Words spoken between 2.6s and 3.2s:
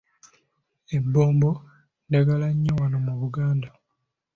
wano mu